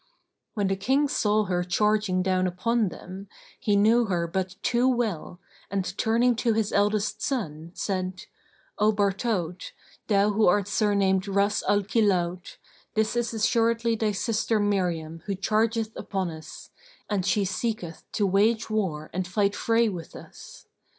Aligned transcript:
When 0.55 0.65
the 0.65 0.75
King 0.75 1.07
saw 1.07 1.43
her 1.43 1.63
charging 1.63 2.23
down 2.23 2.47
upon 2.47 2.89
them, 2.89 3.27
he 3.59 3.75
knew 3.75 4.05
her 4.05 4.25
but 4.25 4.55
too 4.63 4.87
well 4.89 5.39
and 5.69 5.95
turning 5.95 6.35
to 6.37 6.53
his 6.53 6.71
eldest 6.73 7.21
son, 7.21 7.69
said, 7.75 8.25
"O 8.79 8.91
Bartaut,[FN#10] 8.91 10.07
thou 10.07 10.31
who 10.31 10.47
art 10.47 10.67
surnamed 10.67 11.27
Ras 11.27 11.61
al 11.69 11.83
Killaut[FN#11] 11.83 12.57
this 12.95 13.15
is 13.15 13.31
assuredly 13.31 13.95
thy 13.95 14.11
sister 14.11 14.59
Miriam 14.59 15.21
who 15.27 15.35
chargeth 15.35 15.91
upon 15.95 16.31
us, 16.31 16.71
and 17.07 17.23
she 17.23 17.45
seeketh 17.45 18.03
to 18.13 18.25
wage 18.25 18.71
war 18.71 19.11
and 19.13 19.27
fight 19.27 19.55
fray 19.55 19.87
with 19.87 20.15
us. 20.15 20.65